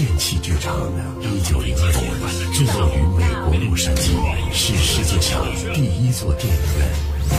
[0.00, 0.74] 电器剧场，
[1.20, 2.00] 一九零二年
[2.54, 4.16] 坐落于美国洛杉矶，
[4.50, 6.88] 是世界上第一座电影院。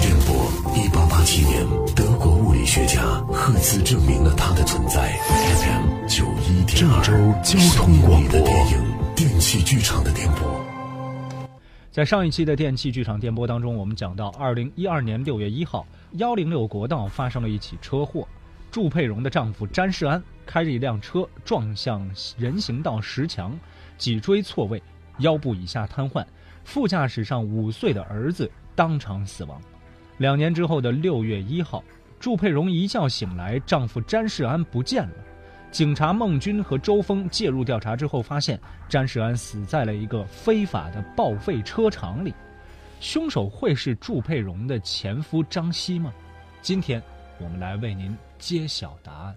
[0.00, 5.20] 电波一八八七年，德国物理学家赫兹证明了它的存在。
[6.08, 7.12] 郑州
[7.44, 8.82] 交通广播的电影
[9.14, 10.58] 电器剧场的电波。
[11.92, 18.26] 在上一期的电器剧场电波当中，我们讲到，二零一二年六月一号，幺零六国道发生了一起车祸，
[18.76, 22.06] 祝佩荣的丈夫詹世安开着一辆车撞向
[22.36, 23.58] 人行道石墙，
[23.96, 24.82] 脊椎错位，
[25.20, 26.22] 腰部以下瘫痪，
[26.62, 29.58] 副驾驶上五岁的儿子当场死亡。
[30.18, 31.82] 两年之后的六月一号，
[32.20, 35.14] 祝佩荣一觉醒来，丈夫詹世安不见了。
[35.70, 42.34] 警察孟军和周峰介入调查之后，发现詹世安死在了一个非法的报废车厂里。
[43.00, 46.12] 凶手会是祝佩荣的前夫张希吗？
[46.60, 47.02] 今天
[47.38, 49.36] 我们来为您揭晓答案。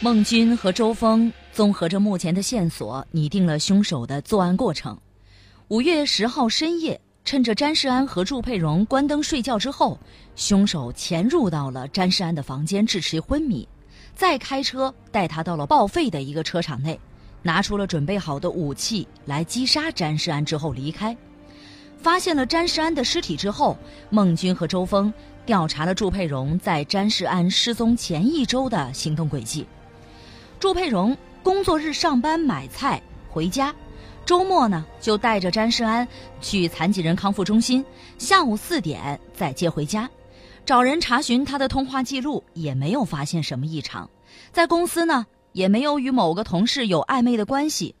[0.00, 4.98] 孟军和周峰综合着目前的线索，拟定了凶手的作案过程。
[5.68, 7.00] 五月十号深夜。
[7.24, 9.98] 趁着詹世安和祝佩荣关灯睡觉之后，
[10.36, 13.68] 凶手潜入到了詹世安的房间，致其昏迷，
[14.14, 17.00] 再开车带他到了报废的一个车场内，
[17.42, 21.16] 拿出了准备好的武器来击杀詹世安之后离开。
[21.96, 23.76] 发现了詹世安的尸体之后，
[24.10, 25.12] 孟军和周峰
[25.44, 29.66] 调查了祝佩荣在詹世安失踪前一周的行动轨迹。
[30.60, 33.74] 祝佩荣工作日上班买菜回家。
[34.24, 36.06] 周末呢，就带着詹世安
[36.40, 37.84] 去残疾人康复中心，
[38.18, 40.08] 下午四点再接回家。
[40.64, 44.10] 找人查询他的通话记录，也没有发现什么异常。
[44.50, 47.94] 在公司呢，也没有与某个同事有暧昧的关系。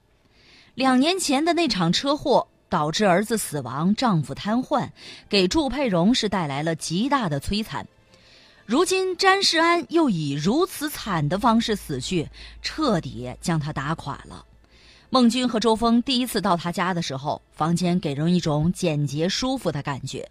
[0.74, 4.88] 两年前的那场车祸导致儿子死亡，丈夫瘫痪，
[5.28, 7.86] 给祝佩荣是带来了极大的摧残。
[8.64, 12.28] 如今詹世安又以如此惨的方式死去，
[12.62, 14.44] 彻底将他打垮了。
[15.08, 20.28] 孟军和周峰第一次到他家的时候，房间给人一种简洁舒服的感觉。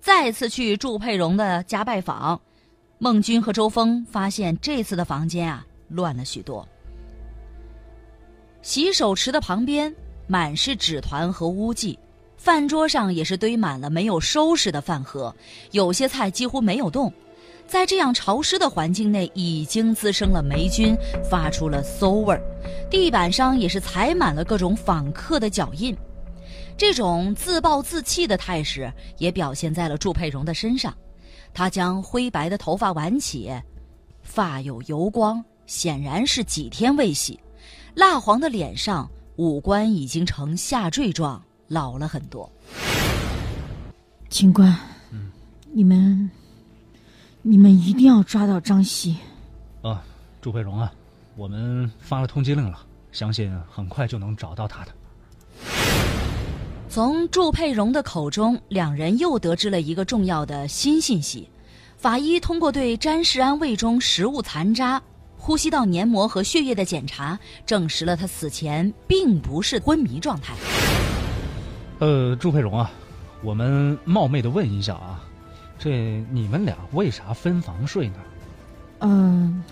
[0.00, 2.40] 再次去祝佩荣的家拜访，
[2.98, 6.66] 孟军和周峰发现这次的房间啊乱了许多。
[8.60, 9.94] 洗手池的旁边
[10.28, 11.98] 满是纸团和污迹，
[12.36, 15.34] 饭桌上也是堆满了没有收拾的饭盒，
[15.72, 17.12] 有些菜几乎没有动。
[17.66, 20.96] 在这样潮湿的环境内，已经滋生了霉菌，
[21.28, 22.42] 发出了馊味儿。
[22.90, 25.96] 地板上也是踩满了各种访客的脚印。
[26.76, 30.94] 这种自暴自弃的态势也表现在了祝佩荣的身上。
[31.52, 33.50] 她将灰白的头发挽起，
[34.22, 37.38] 发有油光，显然是几天未洗。
[37.94, 42.50] 蜡黄的脸上，五官已经呈下坠状，老了很多。
[44.28, 44.76] 警官，
[45.12, 45.30] 嗯，
[45.72, 46.28] 你们。
[47.40, 49.16] 你们一定要抓到张希。
[49.80, 50.02] 啊，
[50.42, 50.92] 朱佩荣啊，
[51.36, 54.92] 我们发了通缉令了，相信很快就能找到他的。
[56.88, 61.48] 从祝佩荣的口中，两人又得知了一个重要的新信息：
[61.96, 65.00] 法医通过对詹世安胃中食物残渣、
[65.38, 70.52] 呼吸道黏膜和血液的检查，证实了他死前并不是昏迷状态。
[72.00, 72.90] 呃，朱佩荣啊，
[73.42, 75.24] 我们冒昧的问一下啊。
[75.78, 78.16] 这你们俩为啥分房睡呢？
[78.98, 79.62] 嗯，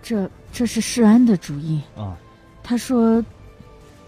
[0.00, 2.16] 这这是世安的主意啊。
[2.62, 3.22] 他说，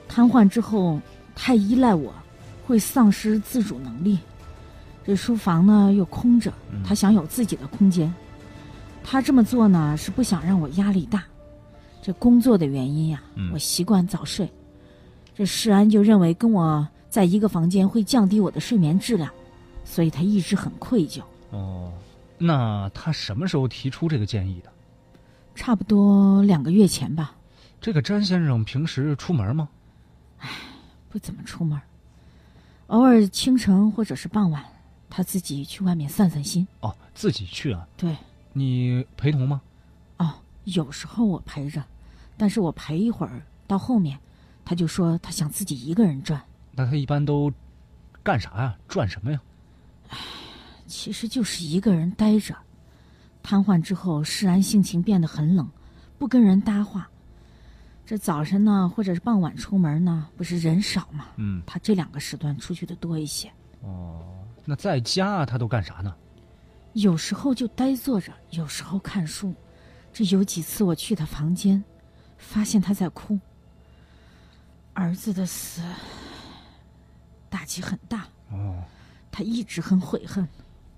[0.08, 1.00] 瘫痪之后
[1.34, 2.14] 太依赖我，
[2.64, 4.18] 会丧失自主能力。
[5.04, 6.52] 这书房呢又空着，
[6.86, 8.12] 他想有自己的空间。
[9.02, 11.24] 他这么做呢是不想让我压力大。
[12.02, 13.22] 这工作的原因呀，
[13.52, 14.50] 我习惯早睡。
[15.34, 19.30] 这世安就认为跟我在一个房间会降低我的睡眠质量。
[19.84, 21.20] 所以他一直很愧疚。
[21.50, 21.92] 哦，
[22.38, 24.70] 那他什么时候提出这个建议的？
[25.56, 27.34] 差不多两个月前吧。
[27.80, 29.68] 这个詹先生平时出门吗？
[30.38, 30.48] 唉，
[31.08, 31.80] 不怎么出门，
[32.86, 34.64] 偶尔清晨或者是傍晚，
[35.08, 36.66] 他自己去外面散散心。
[36.80, 37.86] 哦，自己去啊？
[37.96, 38.16] 对。
[38.52, 39.60] 你陪同吗？
[40.18, 40.34] 哦，
[40.64, 41.84] 有时候我陪着，
[42.36, 44.18] 但是我陪一会儿，到后面，
[44.64, 46.42] 他就说他想自己一个人转。
[46.72, 47.52] 那他一般都
[48.22, 48.76] 干啥呀？
[48.88, 49.40] 转什么呀？
[50.08, 50.18] 唉，
[50.86, 52.56] 其实就是一个人待着。
[53.42, 55.68] 瘫痪之后，释然性情变得很冷，
[56.18, 57.08] 不跟人搭话。
[58.04, 61.26] 这早晨呢，或者是傍晚出门呢，不是人少嘛？
[61.36, 63.50] 嗯，他这两个时段出去的多一些。
[63.82, 64.20] 哦，
[64.64, 66.14] 那在家他都干啥呢？
[66.94, 69.54] 有时候就呆坐着，有时候看书。
[70.12, 71.82] 这有几次我去他房间，
[72.36, 73.38] 发现他在哭。
[74.92, 75.82] 儿子的死，
[77.48, 78.26] 打击很大。
[78.50, 78.82] 哦。
[79.30, 80.46] 他一直很悔恨。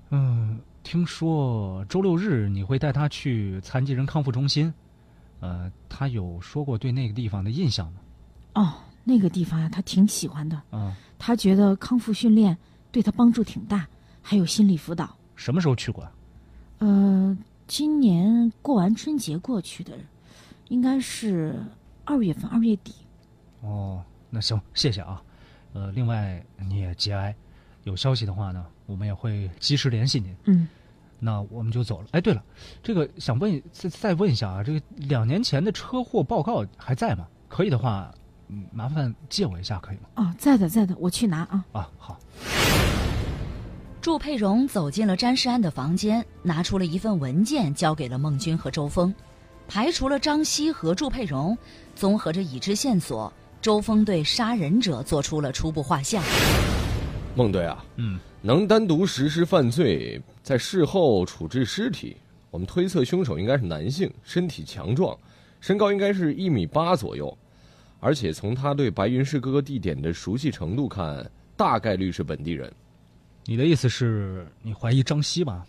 [0.08, 4.72] 嗯，听说周六日你会带他去残疾人康复中心，
[5.40, 8.00] 呃，他有说过对那个地方的印象吗？
[8.54, 8.72] 哦，
[9.04, 10.60] 那个地方呀，他挺喜欢的。
[10.72, 12.56] 嗯，他觉得康复训练
[12.90, 13.86] 对他帮助挺大，
[14.22, 15.14] 还有心理辅导。
[15.34, 16.06] 什么时候去过？
[16.78, 17.36] 呃，
[17.66, 19.96] 今年过完春节过去的，
[20.68, 21.64] 应该是
[22.04, 22.94] 二月份，二月底。
[23.60, 25.22] 哦，那行，谢谢啊。
[25.72, 27.34] 呃，另外你也节哀，
[27.84, 30.36] 有消息的话呢，我们也会及时联系您。
[30.44, 30.68] 嗯，
[31.18, 32.08] 那我们就走了。
[32.10, 32.42] 哎，对了，
[32.82, 37.26] 这个想问再再问一下啊，这个两年前的车祸报告还在吗？
[37.48, 38.12] 可以的话，
[38.48, 40.02] 嗯，麻烦借我一下，可以吗？
[40.16, 41.64] 哦，在的，在的，我去拿啊。
[41.72, 42.18] 啊，好。
[44.02, 49.14] 祝佩蓉走进了詹世安的房间，拿出了一份文件，交给了孟军和周峰，
[49.68, 51.56] 排除了张希和祝佩蓉，
[51.94, 53.32] 综合着已知线索。
[53.60, 56.20] 周峰对杀人者做出了初步画像。
[57.36, 62.16] 孟队啊，嗯，能单独实施犯罪，在事后处置尸体，
[62.50, 65.16] 我们推测凶手应该是男性，身体强壮，
[65.60, 67.38] 身高应该是一米八左右，
[68.00, 71.24] 而且从他对白云市各个地点的熟悉程度看，
[71.56, 72.68] 大概率是本地人。
[73.44, 75.66] 你的意思是你怀疑张希吧？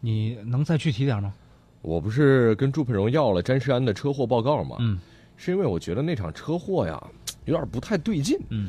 [0.00, 1.32] 你能再具体点吗？
[1.80, 4.76] 我不是跟祝佩荣要了詹世安的车祸报告吗？
[4.80, 4.98] 嗯，
[5.36, 7.02] 是因为我觉得那场车祸呀。
[7.46, 8.38] 有点不太对劲。
[8.50, 8.68] 嗯，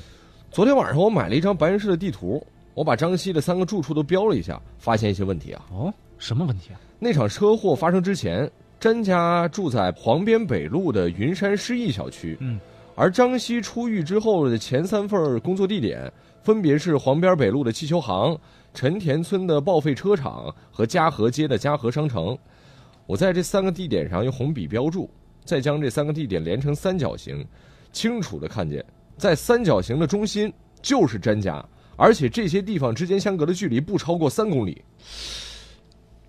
[0.50, 2.44] 昨天晚上我买了一张白云市的地图，
[2.74, 5.63] 我把张希的三个住处都标了一下，发现一些问题啊。
[5.72, 6.81] 哦，什么问题啊？
[6.98, 8.50] 那场车祸发生之前，
[8.80, 12.36] 詹家住在黄边北路的云山诗意小区。
[12.39, 12.60] 嗯，
[12.95, 16.12] 而张希出狱之后的前三份工作地点，
[16.44, 18.38] 分别是黄边北路的汽修行、
[18.74, 22.38] 陈田村的报废车厂和嘉禾街的嘉禾商城。
[23.06, 25.10] 我在这三个地点上用红笔标注，
[25.44, 27.45] 再将这三个地点连成三角形。
[27.92, 28.84] 清楚的看见，
[29.18, 30.51] 在三角形的中心
[30.81, 31.63] 就是詹家，
[31.96, 34.84] 而且这些地方之间相隔的距离不超过三公里。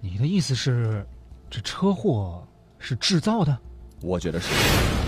[0.00, 1.06] 你的意思是，
[1.48, 2.46] 这车祸
[2.78, 3.56] 是制造的？
[4.02, 5.03] 我觉得是。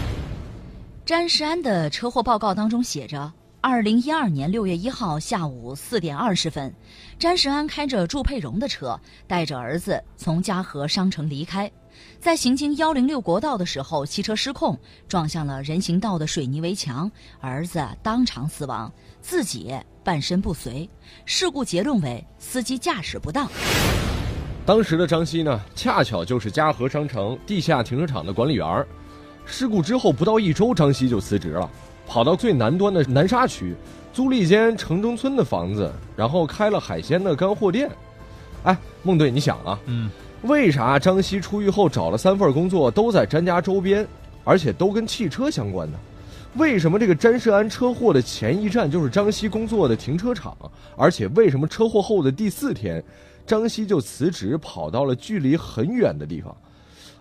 [1.07, 6.75] 詹世安的车祸报告当中写着：二零一二年六月一号下午四点二十分，
[7.17, 11.71] 詹世安开着祝佩荣的车，带着儿子从嘉禾商城离开。
[12.19, 14.77] 在行经幺零六国道的时候，汽车失控
[15.07, 17.09] 撞向了人行道的水泥围墙，
[17.41, 20.91] 儿子当场死亡，自己半身不遂。
[21.25, 23.49] 事故结论为司机驾驶不当。
[24.67, 28.85] 当时的张希呢，恰巧就是嘉禾商城地下停车场的管理员儿。
[29.47, 31.71] 事故之后不到一周，张希就辞职了，
[32.07, 33.75] 跑到最南端的南沙区，
[34.13, 37.89] 租了一间城中村的房子，然后开了海鲜的干货店。
[38.65, 40.11] 哎，孟队，你想啊，嗯。
[40.43, 44.07] 为啥张希出狱后找了三份工作都在詹家周边，
[44.45, 45.99] 而且都跟汽车相关呢？
[46.57, 50.57] 为什么这个詹世安车祸的前一站就是张希工作的停车场？
[50.97, 53.03] 而且为什么车祸后的第四天，
[53.47, 56.55] 张希就辞职跑到了距离很远的地方？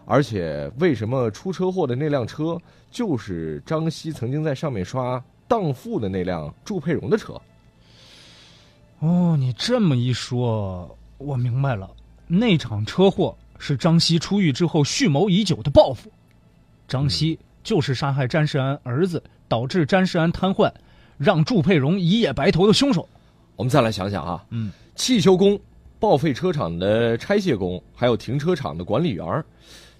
[0.05, 2.57] 而且为什么出车祸的那辆车
[2.91, 7.39] 就是张希曾经在上面刷荡妇的那辆祝佩荣的车？
[8.99, 11.89] 哦，你这么一说，我明白了。
[12.27, 16.11] 那场车祸是张希出狱之后蓄谋已久的报复，
[16.87, 20.71] 张希就是杀害詹世安儿子，导致詹世安瘫痪，
[21.17, 23.07] 让祝佩荣一夜白头的凶手。
[23.55, 25.59] 我们再来想想啊，嗯，汽修工、
[25.99, 29.43] 报废车厂的拆卸工，还有停车场的管理员，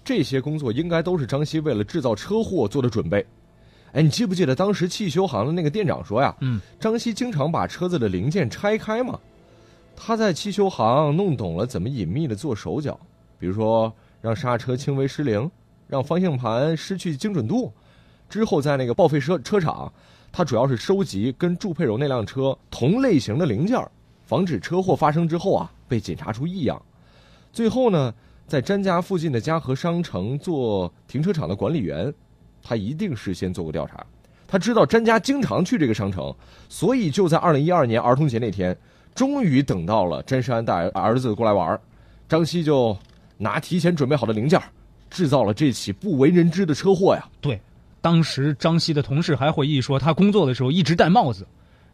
[0.06, 3.26] 这些工作应该都是张希为了制造车祸做的准备。
[3.92, 9.18] 哎，你记不记得当时汽修行的那个店长说呀，嗯，张希经常把车子的零件拆开嘛。
[9.96, 12.96] 他在汽修行弄懂了怎么隐秘的做手脚，
[13.38, 15.50] 比如说让刹车轻微失灵，
[15.88, 17.72] 让方向盘失去精准度。
[18.28, 19.92] 之后在那个报废车车厂，
[20.30, 23.76] 他主要是收集跟祝佩荣那辆车同类型的零件，
[24.24, 26.80] 防止车祸发生之后啊被检查出异样。
[27.52, 28.12] 最后呢，
[28.46, 32.12] 在詹家附近的嘉禾商城做停车场的管理员，
[32.62, 34.06] 他一定事先做过调查，
[34.46, 36.32] 他知道詹家经常去这个商城，
[36.68, 38.76] 所以就在二零一二年儿童节那天。
[39.16, 41.80] 终于等到了詹世安带儿子过来玩
[42.28, 42.94] 张希就
[43.38, 44.60] 拿提前准备好的零件，
[45.08, 47.26] 制造了这起不为人知的车祸呀。
[47.40, 47.58] 对，
[48.02, 51.46] 当时张希的同事还回忆说，他工作的时候一直戴帽子，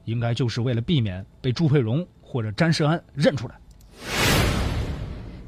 [0.04, 3.54] 应该就是为了避免被朱佩荣或者詹世安认出来。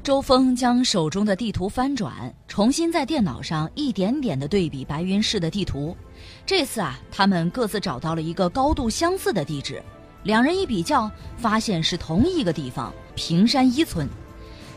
[0.05, 5.97] 周峰将手中的地图翻转，重新在电脑上一点点的对比白云市的地图。
[6.45, 9.81] 这次啊，他们各自找到了一个高度相似的地址。
[10.21, 14.07] 两人一比较，发现是同一个地方——平山一村。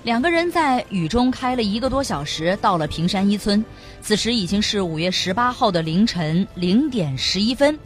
[0.02, 3.62] 两个人在雨中开了一个多小时，到了平山一村。
[4.00, 7.78] 此时已经是五月十八号的凌晨零点十一分，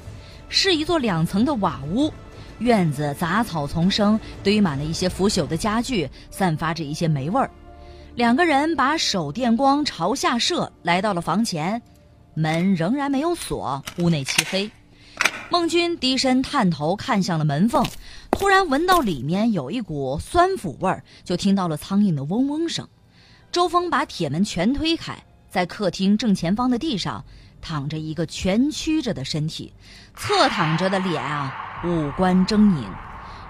[0.48, 2.08] 是一座两层的瓦屋，
[2.58, 7.50] 院子杂草丛生，堆满了一些腐朽的家具，散发着一些霉味儿。
[8.14, 11.80] 两个人把手电光朝下射，来到了房前，
[12.34, 14.70] 门仍然没有锁，屋内漆黑。
[15.50, 17.84] 孟军低身探头看向了门缝，
[18.30, 22.88] 突然闻到里面有一股酸腐味儿，就听到了苍蝇的嗡嗡声。
[23.50, 25.14] 周峰把铁门全推开，
[25.50, 27.22] 在客厅正前方的地上
[27.60, 29.72] 躺着一个蜷曲着的身体，
[30.16, 31.54] 侧躺着的脸啊，
[31.84, 32.84] 五官狰狞。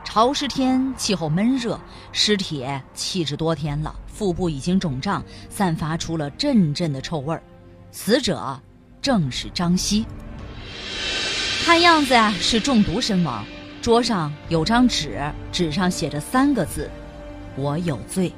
[0.04, 1.78] 潮湿天，气候闷热，
[2.10, 7.42] 尸体气质多天了，腹部已经肿胀，散发出了阵阵的臭味儿。
[7.92, 8.60] 死者
[9.00, 10.04] 正是张希，
[11.64, 13.44] 看样子呀是中毒身亡。
[13.80, 15.20] 桌上有张纸，
[15.50, 16.90] 纸上写着三个字
[17.56, 18.32] ：“我有罪。”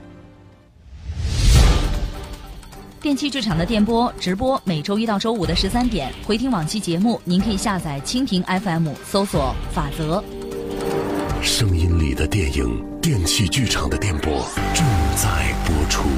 [3.04, 10.24] 电器剧场的电波直播每周一到周五的十三点，回听往期节目，您可以下载蜻蜓 FM，搜索“法则”。
[11.44, 14.42] 声音里的电影，电器剧场的电波
[14.72, 16.08] 正在播出。